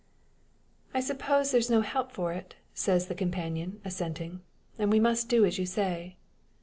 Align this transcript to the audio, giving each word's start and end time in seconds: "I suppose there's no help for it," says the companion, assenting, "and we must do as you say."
"I 0.95 0.99
suppose 0.99 1.51
there's 1.51 1.69
no 1.69 1.81
help 1.81 2.11
for 2.11 2.33
it," 2.33 2.55
says 2.73 3.05
the 3.05 3.13
companion, 3.13 3.79
assenting, 3.85 4.41
"and 4.79 4.89
we 4.89 4.99
must 4.99 5.29
do 5.29 5.45
as 5.45 5.59
you 5.59 5.67
say." 5.67 6.15